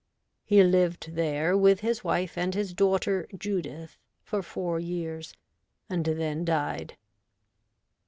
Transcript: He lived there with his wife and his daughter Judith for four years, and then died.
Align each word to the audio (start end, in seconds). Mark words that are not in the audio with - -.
He 0.43 0.63
lived 0.63 1.13
there 1.13 1.55
with 1.55 1.81
his 1.81 2.03
wife 2.03 2.35
and 2.35 2.55
his 2.55 2.73
daughter 2.73 3.27
Judith 3.37 3.99
for 4.23 4.41
four 4.41 4.79
years, 4.79 5.35
and 5.91 6.03
then 6.03 6.43
died. 6.43 6.97